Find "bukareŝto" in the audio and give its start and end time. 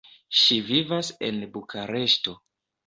1.55-2.37